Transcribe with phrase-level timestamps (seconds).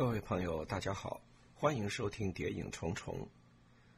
[0.00, 1.20] 各位朋友，大家好，
[1.52, 3.14] 欢迎收听《谍影重重》。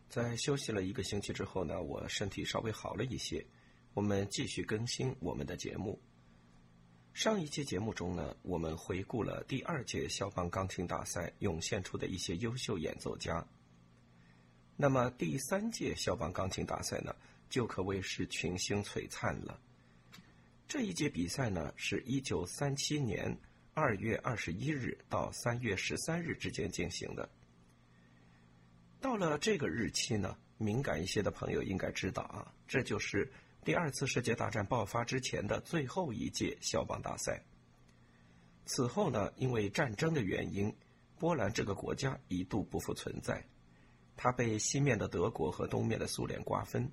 [0.08, 3.46] 在休息了一个星期之后呢，我身体稍微好了一些，
[3.94, 5.96] 我们继续更新我们的节目。
[7.14, 13.46] 上一期节目中呢，我们回顾了第二届肖邦钢琴大赛涌现出的一些优秀演奏家。
[14.76, 17.14] 那么第三届肖邦钢琴大赛呢，
[17.48, 19.56] 就可谓是群星璀璨了。
[20.66, 23.38] 这一届比赛呢，是一九三七年。
[23.74, 27.28] 二月二十一日到三月十三日之间进行的。
[29.00, 33.30] 到了这个日期呢，敏感一些的朋友应该知道啊，这就是
[33.64, 37.42] 第二次世界大战爆发之前的最后一届肖邦大赛。
[38.66, 40.72] 此后呢，因为战争的原因，
[41.18, 43.42] 波兰这个国家一度不复存在，
[44.16, 46.88] 它被西面的德国和东面的苏联瓜分。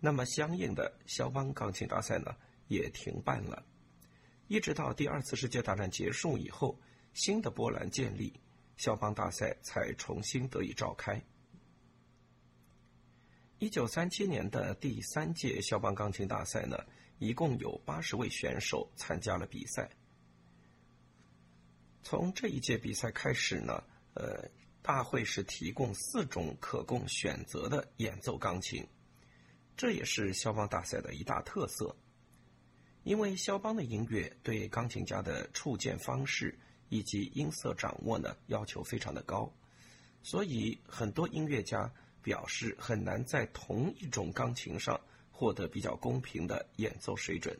[0.00, 2.34] 那么，相应的肖邦钢琴大赛呢，
[2.68, 3.64] 也停办了。
[4.48, 6.78] 一直到第二次世界大战结束以后，
[7.14, 8.32] 新的波兰建立，
[8.76, 11.20] 肖邦大赛才重新得以召开。
[13.58, 16.78] 一九三七年的第三届肖邦钢琴大赛呢，
[17.18, 19.90] 一共有八十位选手参加了比赛。
[22.02, 23.82] 从这一届比赛开始呢，
[24.14, 24.48] 呃，
[24.80, 28.86] 大会是提供四种可供选择的演奏钢琴，
[29.76, 31.96] 这也是肖邦大赛的一大特色。
[33.06, 39.48] 因为肖邦的音乐对钢琴家的触键方式以及音色掌握呢要求非常的高，
[40.24, 41.88] 所以很多音乐家
[42.20, 47.56] 表示很难在同一种钢琴上获得比较公平的演奏水准。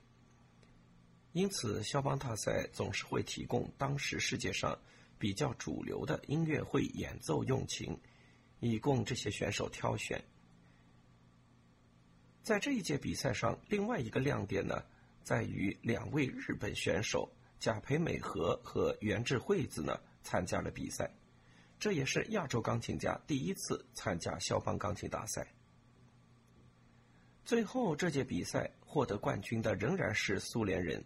[1.33, 4.77] 因此，肖邦大赛总是会提供当时世界上
[5.17, 7.97] 比较主流的音乐会演奏用琴，
[8.59, 10.21] 以供这些选手挑选。
[12.43, 14.83] 在这一届比赛上，另外一个亮点呢。
[15.27, 21.11] 在于两位日本选手贾培美和和原智惠子呢参加了比赛，
[21.81, 25.45] 这也是亚洲钢琴家第一次参加肖邦钢琴大赛。
[27.45, 31.05] 最后这届比赛获得冠军的仍然是苏联人，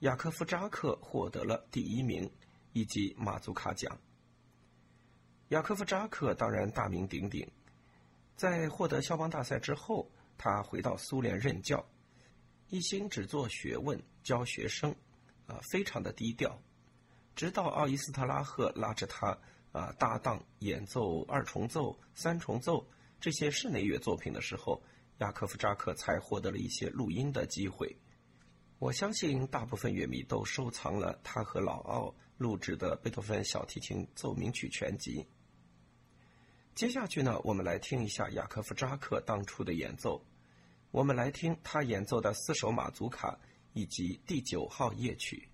[0.00, 2.30] 雅科夫扎克获得了第一名
[2.74, 3.98] 以及马祖卡奖。
[5.48, 7.50] 雅科夫扎克当然大名鼎鼎，
[8.36, 11.82] 在获得肖邦大赛之后，他回到苏联任教。
[12.70, 14.94] 一心只做学问，教学生，
[15.46, 16.56] 啊，非常的低调。
[17.34, 19.36] 直到奥伊斯特拉赫拉着他
[19.72, 22.86] 啊搭档演奏二重奏、三重奏
[23.20, 24.80] 这些室内乐作品的时候，
[25.18, 27.96] 雅科夫扎克才获得了一些录音的机会。
[28.78, 35.26] 我相信大部分乐迷都收藏了他和老奥录制的贝多芬小提琴奏鸣曲全集。
[36.76, 40.24] 接下去呢，我们来听一下雅科夫扎克当初的演奏。
[40.92, 43.38] 我们来听他演奏的四首马祖卡
[43.74, 45.49] 以及第九号夜曲。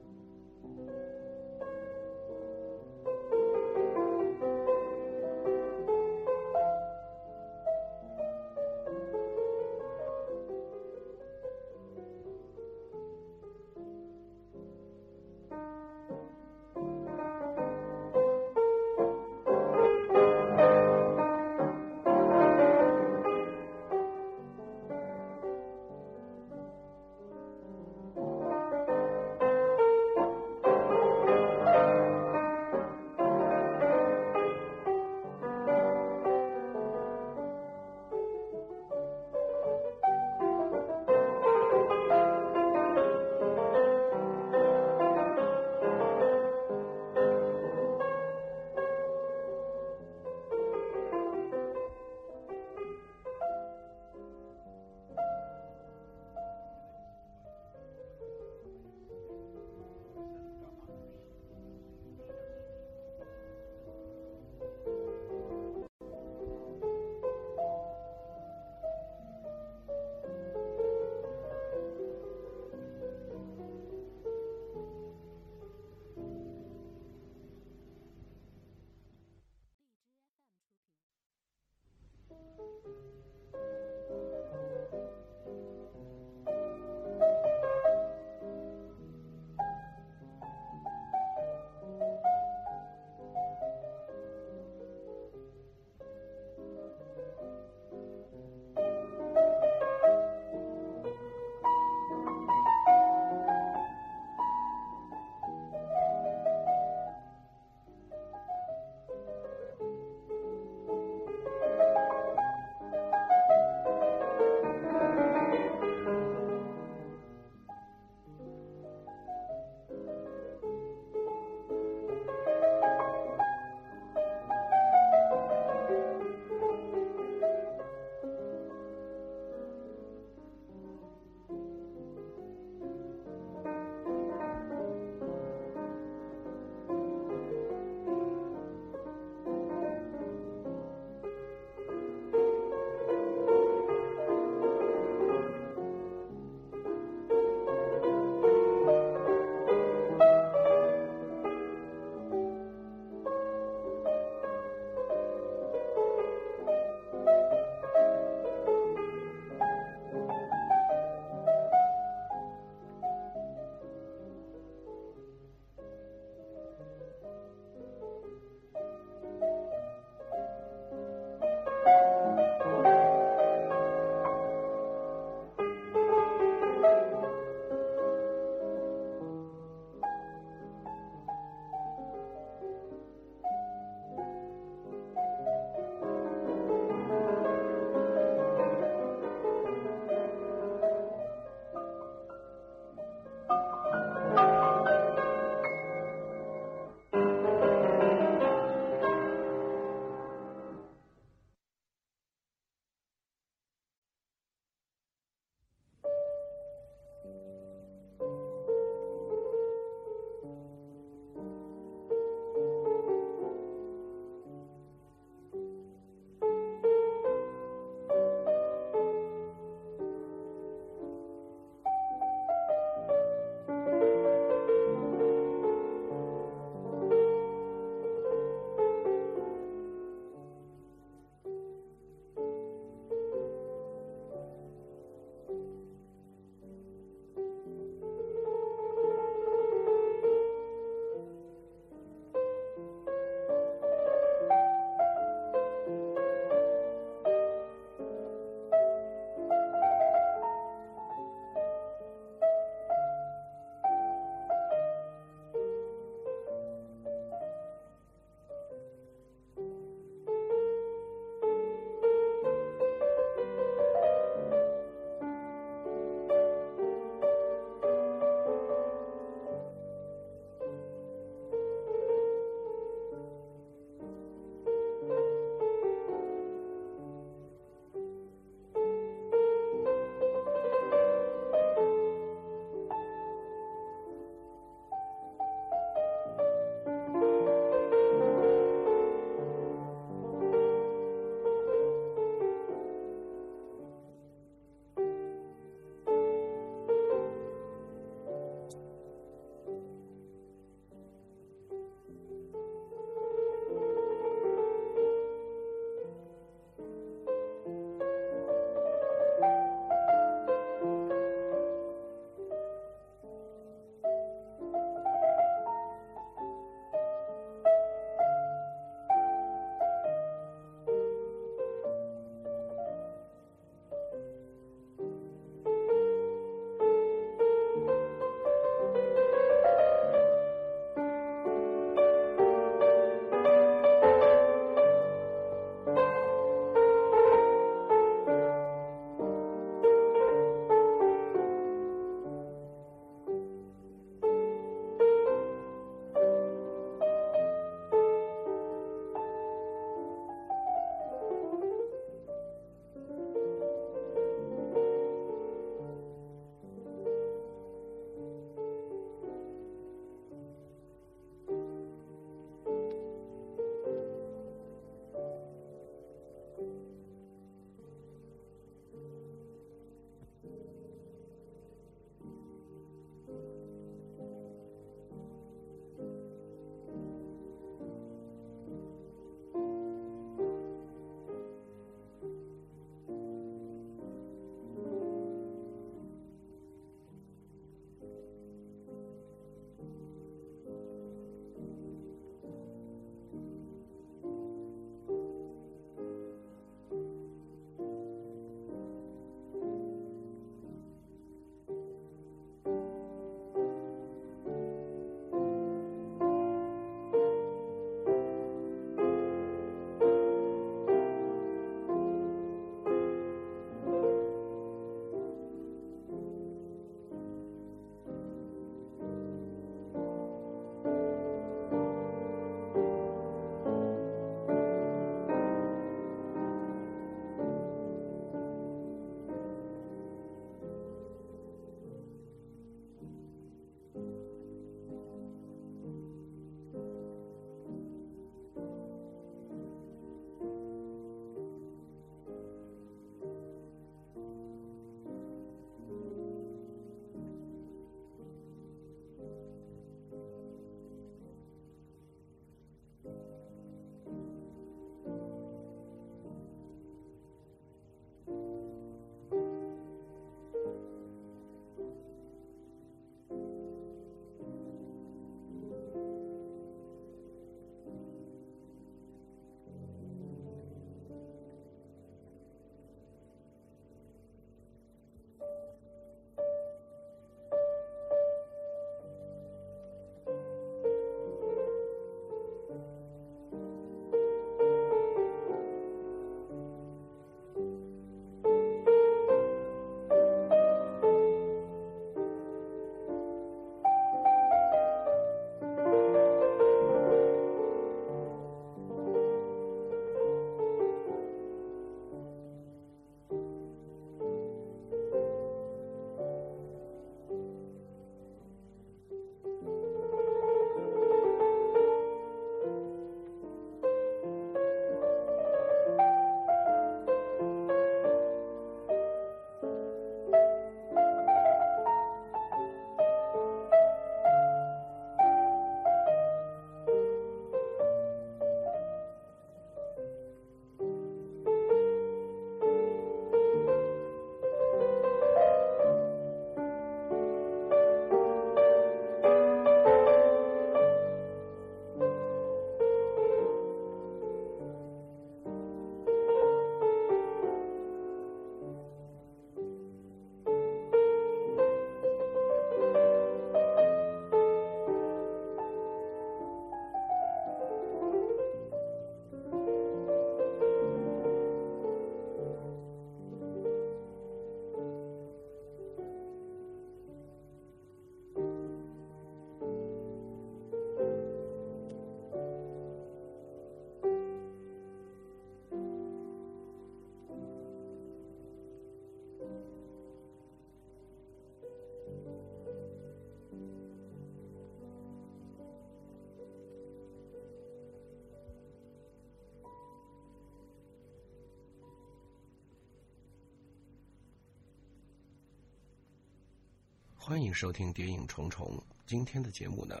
[597.20, 598.66] 欢迎收听《谍影重重》。
[599.04, 600.00] 今天的节目呢，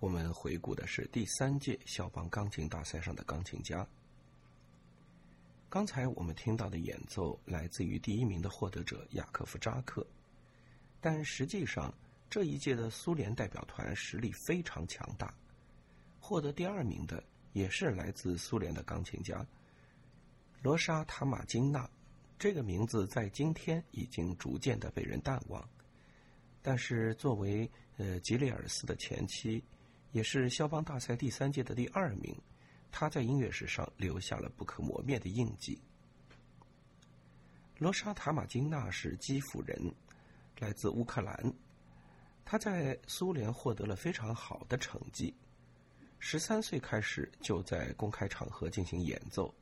[0.00, 3.86] 我们回顾的是第三届肖邦钢琴大赛上的钢琴家。
[5.68, 10.04] 刚才我们听到的演奏来自于第一名的获得者雅科夫扎克，
[11.00, 11.94] 但实际上
[12.28, 15.32] 这一届的苏联代表团实力非常强大。
[16.18, 19.46] 获得第二名的也是来自苏联的钢琴家
[20.60, 21.88] 罗莎塔马金娜，
[22.36, 25.62] 这个名字在今天已经逐渐的被人淡忘。
[26.66, 29.62] 但是，作为呃吉列尔斯的前妻，
[30.12, 32.34] 也是肖邦大赛第三届的第二名，
[32.90, 35.78] 他在音乐史上留下了不可磨灭的印记。
[37.76, 39.94] 罗莎塔马金娜是基辅人，
[40.58, 41.52] 来自乌克兰，
[42.46, 45.34] 他在苏联获得了非常好的成绩，
[46.18, 49.54] 十三岁开始就在公开场合进行演奏。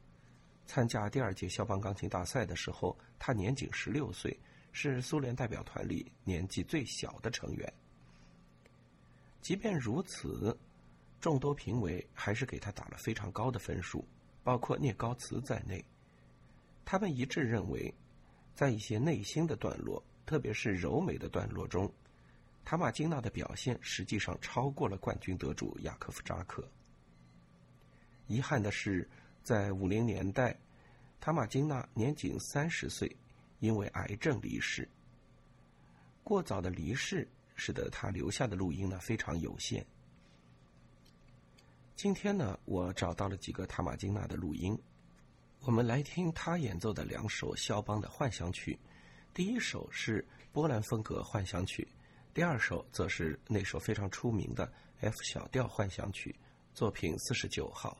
[0.66, 4.38] 参加第二届肖邦钢琴大赛的时候，他年仅十六岁。
[4.72, 7.72] 是苏联代表团里年纪最小的成员。
[9.40, 10.56] 即便如此，
[11.20, 14.04] 众多评委还是给他打了非常高的分数，
[14.42, 15.84] 包括聂高茨在内。
[16.84, 17.92] 他们一致认为，
[18.54, 21.92] 在一些内心的段落，特别是柔美的段落中，
[22.64, 26.66] 塔马金娜的表现实际上超过了冠军得主雅科夫扎克。
[28.26, 29.08] 遗憾的是，
[29.42, 30.56] 在五零年代，
[31.20, 33.14] 塔马金娜年仅三十岁。
[33.62, 34.88] 因为癌症离世，
[36.24, 39.86] 过早的离世使得他留下的录音呢非常有限。
[41.94, 44.76] 今天呢，我找到了几个塔马金娜的录音，
[45.60, 48.76] 我们来听他演奏的两首肖邦的幻想曲。
[49.32, 51.86] 第一首是波兰风格幻想曲，
[52.34, 56.34] 第二首则是那首非常出名的 F 小调幻想曲，
[56.74, 57.96] 作品四十九号。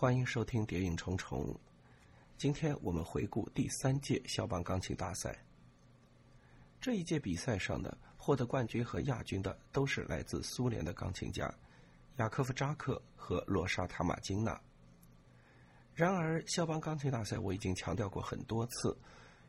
[0.00, 1.52] 欢迎收听《谍影重重》。
[2.38, 5.38] 今天我们回顾第三届肖邦钢琴大赛。
[6.80, 11.54] 这一届比赛上呢，获得冠军和亚军的都是来自苏联的钢琴家
[12.16, 14.58] 雅科夫扎克和罗莎塔马金娜。
[15.92, 18.96] 然而，肖邦钢琴大赛我已经强调过很多次，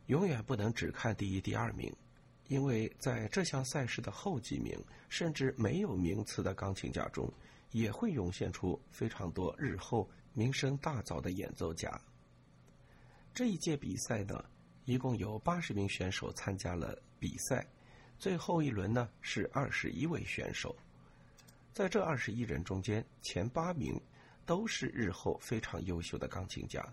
[0.07, 1.89] 永远不能只看第一、第二名，
[2.49, 4.77] 因为在这项赛事的后几名，
[5.07, 7.31] 甚至没有名次的钢琴家中，
[7.71, 10.05] 也会涌现出非常多日后。
[10.33, 11.99] 名声大噪的演奏家。
[13.33, 14.43] 这一届比赛呢，
[14.85, 17.65] 一共有八十名选手参加了比赛，
[18.19, 20.75] 最后一轮呢是二十一位选手。
[21.73, 23.99] 在这二十一人中间，前八名
[24.45, 26.85] 都是日后非常优秀的钢琴家。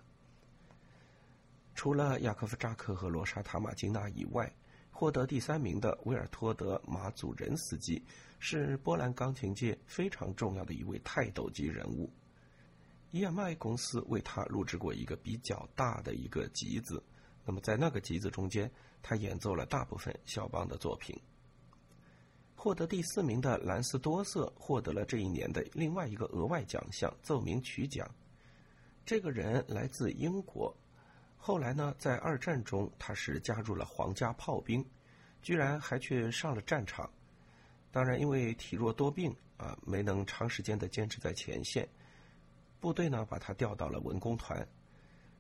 [1.75, 4.53] 除了雅科夫扎克和罗莎塔马金娜以外，
[4.91, 8.03] 获得第三名的维尔托德马祖仁斯基
[8.41, 12.11] 是波兰钢琴界非常重要的一位泰斗级人物。
[13.13, 17.03] EMI 公司为他录制过一个比较大的一个集子，
[17.45, 18.71] 那么在那个集子中间，
[19.03, 21.19] 他演奏了大部分肖邦的作品。
[22.55, 28.07] 获得第四名的兰斯多瑟获得了这一年的另外一个额外奖项——奏鸣曲奖。
[29.07, 30.77] 这个人来自英国，
[31.37, 34.85] 后来呢，在二战中他是加入了皇家炮兵，
[35.41, 37.09] 居然还去上了战场。
[37.91, 41.89] 当然，因为体弱多病啊，没能长时间的坚持在前线。
[42.81, 44.67] 部队呢，把他调到了文工团。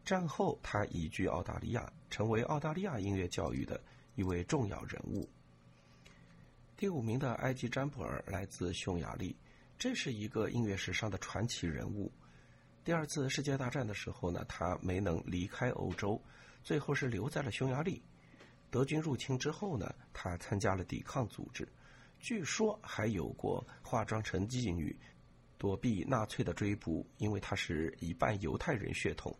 [0.04, 3.80] 战后，他移居澳大利亚，成为澳大利亚音乐教育的
[4.14, 5.28] 一位重要人物。
[6.76, 9.36] 第五名的埃及詹布尔来自匈牙利，
[9.78, 12.10] 这是一个音乐史上的传奇人物。
[12.84, 16.20] 第二次世界大战的时候呢，他没能离开欧洲，
[16.62, 18.02] 最后是留在了匈牙利。
[18.70, 21.68] 德军入侵之后呢，他参加了抵抗组织，
[22.18, 24.96] 据说还有过化妆成妓女。
[25.58, 29.36] 躲避纳粹的追捕，因为他是一半犹太人血统，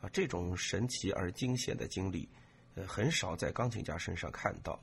[0.00, 2.28] 啊，这种神奇而惊险的经历，
[2.74, 4.82] 呃，很少在钢琴家身上看到。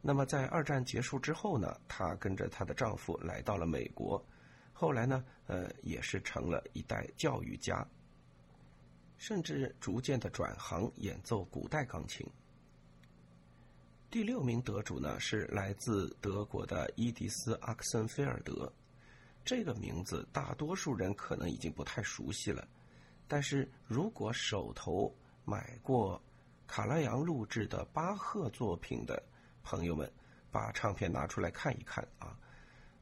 [0.00, 4.24] 那么在二战结束之后呢，她跟着她的丈夫来到了美国，
[4.72, 7.84] 后来呢，呃，也是成了一代教育家，
[9.16, 12.24] 甚至逐渐的转行演奏古代钢琴。
[14.10, 18.72] 第六名得主呢是来自德国的伊迪丝·阿克森菲尔德。
[19.44, 22.66] 这个名字大多数人可能已经不太熟悉了，
[23.28, 25.14] 但是如果手头
[25.44, 26.20] 买过
[26.66, 29.22] 卡拉扬录制的巴赫作品的
[29.62, 30.10] 朋友们，
[30.50, 32.38] 把唱片拿出来看一看啊。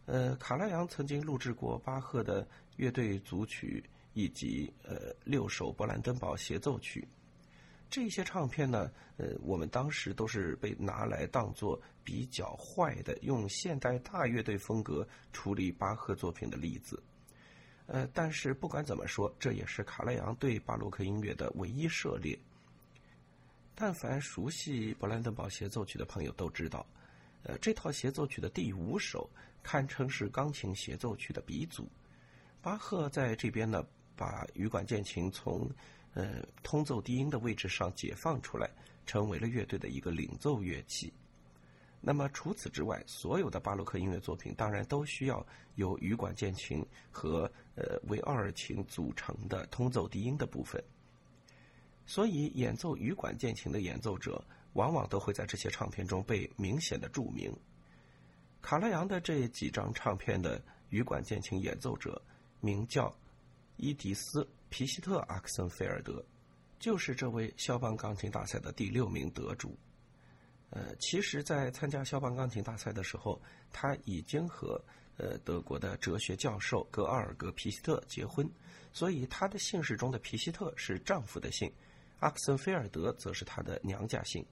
[0.06, 3.84] 呃，卡拉扬曾经录制过巴赫的乐队组曲
[4.14, 7.06] 以及呃六首勃兰登堡协奏曲。
[7.92, 17.02] 这些唱片呢，呃，我们当时都是被拿来当做比较坏的，用现代大乐队风格处理巴赫作品的例子。
[17.84, 22.38] 呃，但是不管怎么说，这也是卡拉扬对巴洛克音乐的唯一涉猎。
[23.74, 26.86] 但凡熟悉勃兰登堡协奏曲的朋友都知道，
[27.42, 29.28] 呃，这套协奏曲的第五首
[29.62, 31.86] 堪称是钢琴协奏曲的鼻祖。
[32.62, 33.84] 巴赫在这边呢，
[34.16, 35.70] 把羽管键琴从
[36.14, 38.70] 呃，通奏低音的位置上解放出来，
[39.06, 41.12] 成为了乐队的一个领奏乐器。
[42.00, 45.46] 那么除此之外，所有的巴洛克音乐作品当然都需要
[45.76, 50.82] 由羽管键琴和呃维奥尔琴组成的通奏低音的部分。
[52.04, 57.56] 所以，演奏羽管键琴的演奏者往往都会在这些唱片中被明显的注明。
[58.60, 60.60] 卡拉扬的这几张唱片的
[60.90, 62.20] 羽管键琴演奏者
[62.60, 63.16] 名叫
[63.76, 64.46] 伊迪丝。
[64.72, 66.24] 皮希特·阿克森菲尔德
[66.78, 69.76] 就是这位肖邦钢琴大赛的第六名得主。
[70.70, 73.38] 呃，其实，在参加肖邦钢琴大赛的时候，
[73.70, 74.82] 他已经和
[75.18, 78.50] 呃德国的哲学教授格奥尔格·皮希特结婚，
[78.94, 81.70] 所以他的姓氏中的皮希特是丈夫的姓，
[82.20, 84.42] 阿克森菲尔德则是他的娘家姓。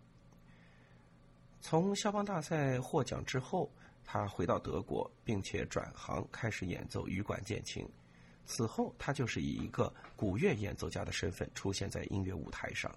[1.62, 3.72] 从肖邦大赛获奖之后，
[4.04, 7.88] 他回到德国，并且转行开始演奏羽管键琴。
[8.50, 12.92] 此后，他就是以一个古乐演奏家的身份出现在音乐舞台上。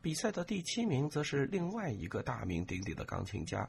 [0.00, 3.68] 比赛的第七名则是另外一个大名鼎鼎的钢琴家，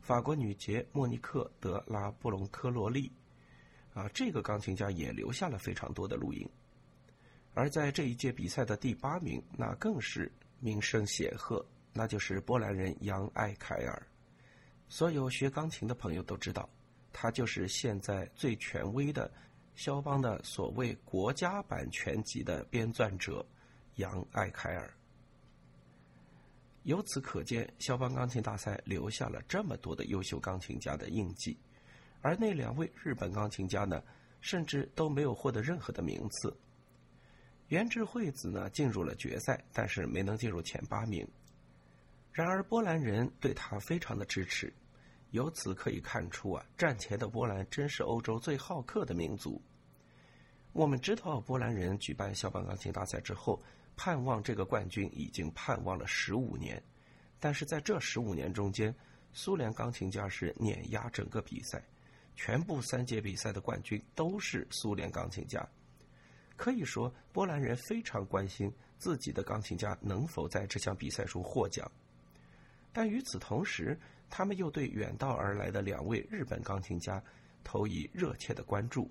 [0.00, 3.12] 法国女杰莫尼克·德拉布隆科洛利。
[3.94, 6.46] 啊，这个钢琴家也留下了非常多的录音。
[7.54, 14.06] 而在这一届比赛的第八名，那更是名声显赫，那就是波兰人杨·艾凯尔。
[14.88, 16.68] 所有学钢琴的朋友都知道。
[17.18, 19.32] 他就是现在最权威的
[19.74, 23.44] 肖邦的所谓国家版全集的编撰者
[23.94, 24.92] 杨艾凯尔。
[26.82, 31.58] 由此可见，肖邦钢琴大赛留下了这么多的优秀钢琴家的印记，
[32.20, 34.02] 而那两位日本钢琴家呢，
[34.42, 36.54] 甚至都没有获得任何的名次。
[37.68, 41.26] 原智惠子呢进入了决赛，但是没能进入前八名。
[42.30, 44.70] 然而波兰人对他非常的支持，
[45.36, 49.60] 由此可以看出啊，战前的波兰真是欧洲最好客的民族。
[50.72, 53.62] 我们知道，波兰人举办肖邦钢琴大赛之后，
[53.96, 56.82] 盼望这个冠军已经盼望了十五年，
[57.38, 58.94] 但是在这十五年中间，
[59.34, 61.84] 苏联钢琴家是碾压整个比赛，
[62.34, 65.68] 全部三届比赛的冠军都是苏联钢琴家。
[66.56, 71.90] 可以说，波兰人非常关心自己的钢琴家能否在这项比赛中获奖，
[72.90, 77.22] 但与此同时，他们又对远道而来的两位日本钢琴家
[77.64, 79.10] 投以热切的关注。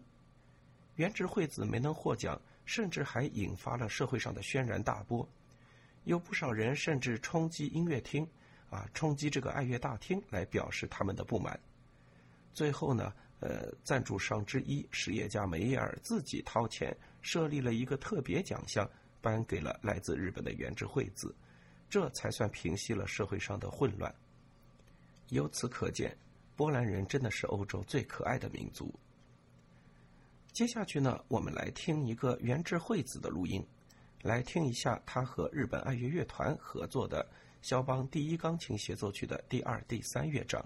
[0.95, 5.27] 原直惠子没能获奖，甚至还引发了社会上的轩然大波，
[6.03, 8.27] 有不少人甚至冲击音乐厅，
[8.69, 11.59] 啊，冲击这个爱乐大厅来表示他们的不满。
[12.53, 13.13] 最后呢？
[13.41, 18.89] 呃，赞助商之一实业家梅耶尔自己掏钱设立了一个特别奖项，
[19.21, 21.35] 颁给了来自日本的原智惠子，
[21.89, 24.15] 这才算平息了社会上的混乱。
[25.29, 26.15] 由此可见，
[26.55, 28.93] 波兰人真的是欧洲最可爱的民族。
[30.51, 33.65] 接下去呢，我们来听一个源治惠子的录音，
[34.21, 37.27] 来听一下他和日本爱乐乐团合作的
[37.61, 40.65] 肖邦第一钢琴协奏曲的第二、第三乐章。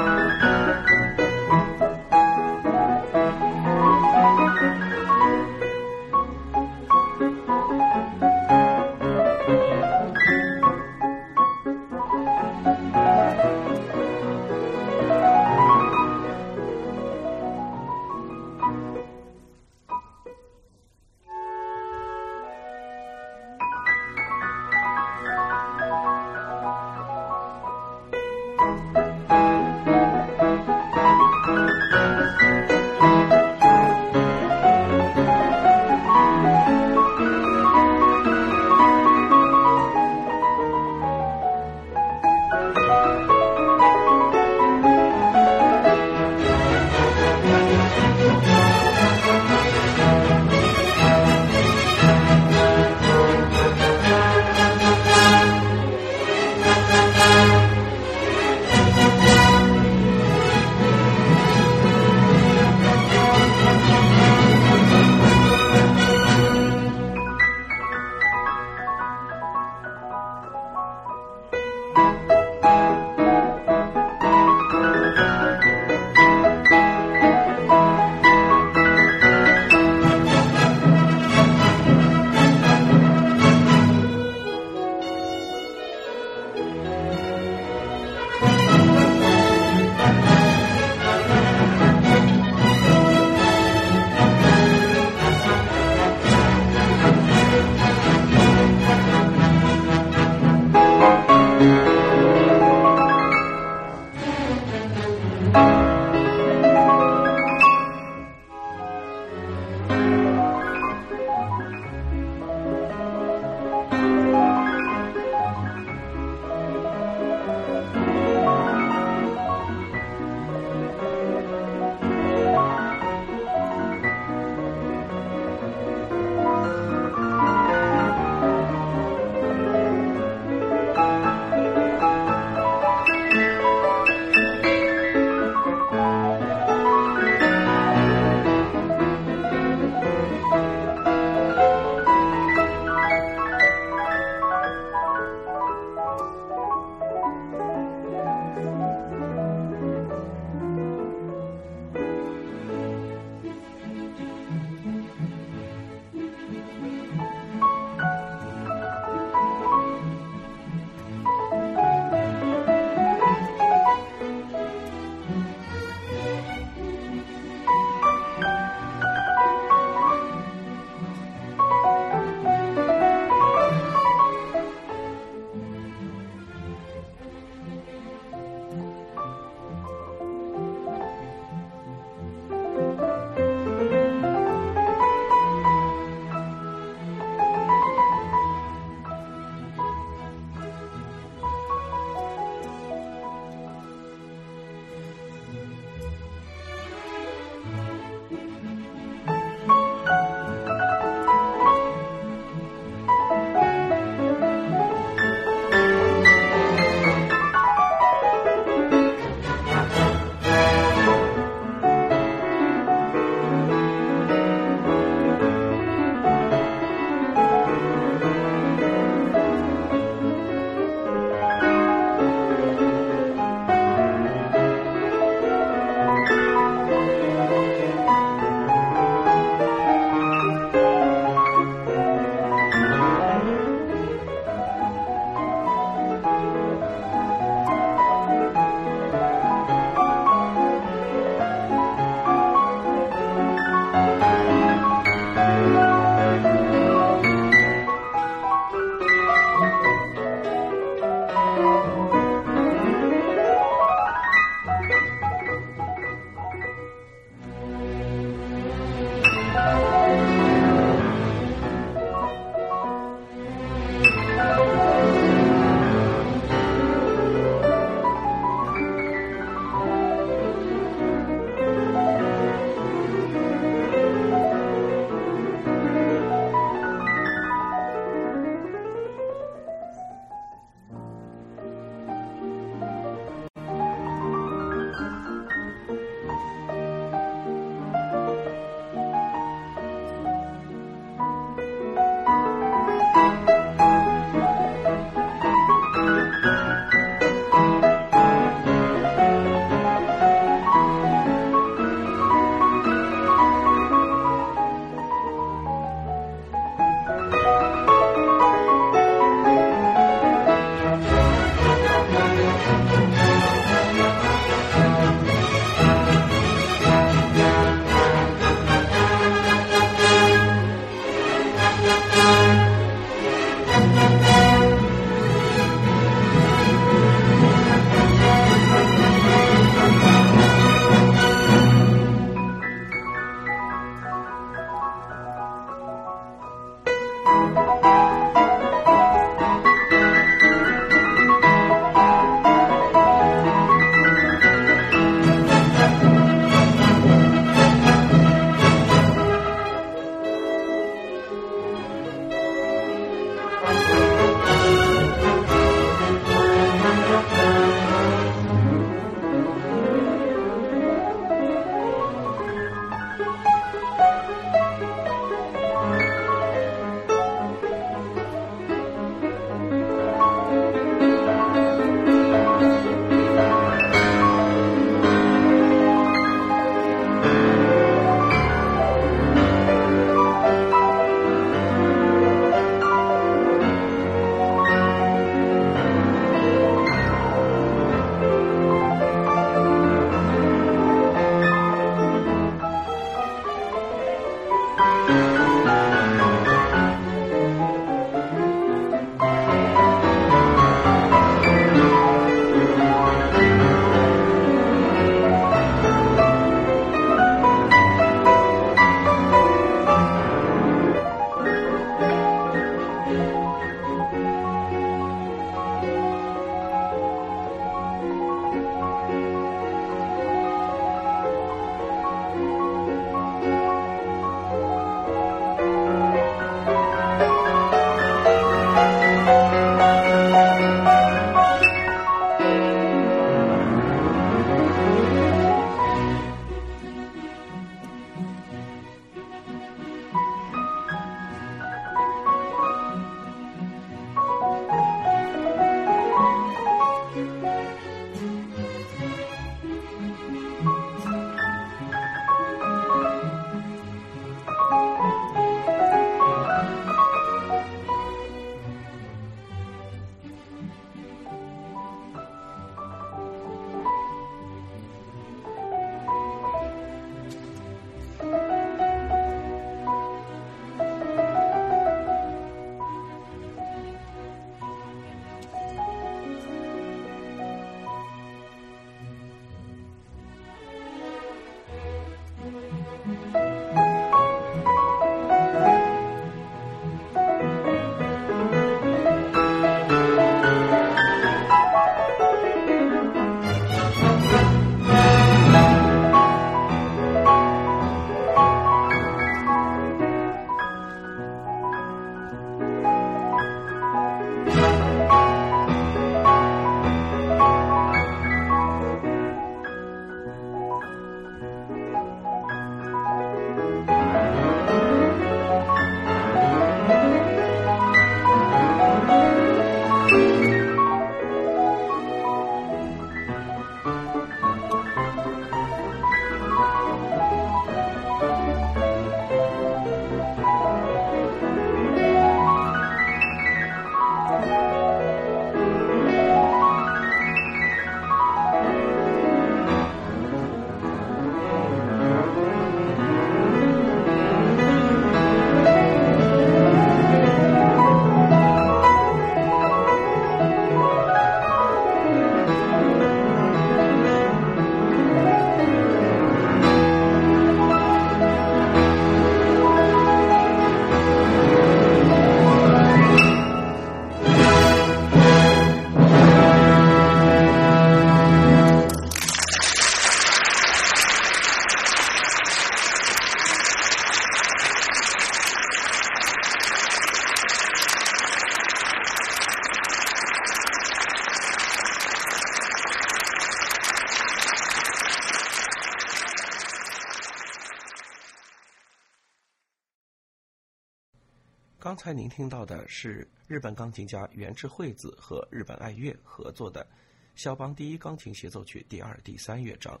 [592.06, 596.86] 才您听到的是日本钢琴家原智惠子和日本爱乐合作的
[597.34, 600.00] 肖邦第一钢琴协奏曲第二、第三乐章。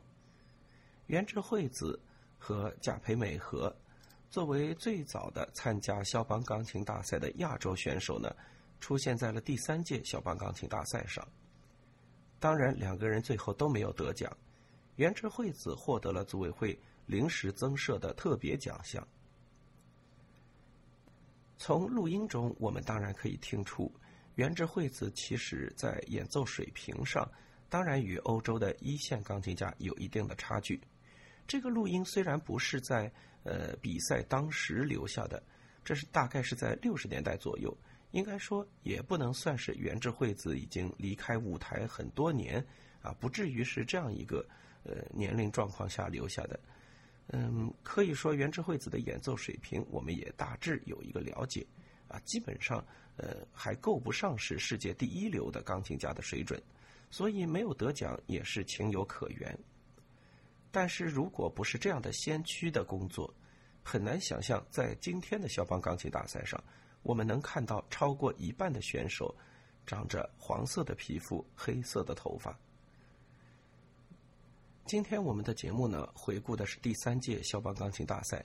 [1.08, 1.98] 原智惠子
[2.38, 3.74] 和贾培美和
[4.30, 8.32] 作为最早的参加肖邦钢琴大赛的亚洲选手呢，
[8.78, 11.26] 出现在了第三届肖邦钢琴大赛上。
[12.38, 14.32] 当然，两个人最后都没有得奖。
[14.94, 19.04] 原智惠子获得了组委会临时增设的特别奖项。
[21.58, 23.90] 从录音中，我们当然可以听出，
[24.34, 27.26] 原治惠子其实在演奏水平上，
[27.68, 30.80] 当然与欧洲的一线钢琴家有一定的差距。
[31.46, 33.10] 这个录音虽然不是在
[33.42, 35.42] 呃比赛当时留下的，
[35.84, 37.74] 这是大概是在六十年代左右，
[38.10, 42.62] 应该说也不能算是原治惠子已经离开舞台很多年
[43.00, 44.46] 啊，不至于是这样一个
[44.82, 46.60] 呃年龄状况下留下的。
[47.28, 51.66] 嗯，可以说原智惠子的演奏水平，我们也大致有一个了解，
[52.08, 52.84] 啊，基本上
[53.16, 56.62] 呃还够不上是世界第一流的钢琴家的水准，
[57.10, 59.58] 所以没有得奖也是情有可原。
[60.70, 63.32] 但是如果不是这样的先驱的工作，
[63.82, 66.62] 很难想象在今天的肖邦钢琴大赛上，
[67.02, 69.34] 我们能看到超过一半的选手
[69.84, 72.56] 长着黄色的皮肤、黑色的头发。
[74.86, 78.44] 今天我们的节目呢，回顾的是第三届肖邦钢琴大赛。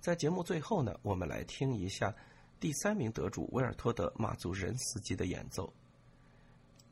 [0.00, 2.14] 在节目最后呢，我们来听一下
[2.60, 5.72] 第三名得主维尔托德马祖仁斯基的演奏。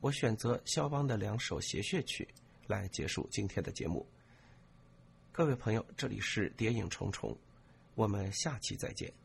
[0.01, 2.27] 我选择肖邦的两首协谑曲
[2.67, 4.05] 来结束今天的节目。
[5.31, 7.33] 各位朋友，这里是谍影重重，
[7.95, 9.20] 我们下期再见。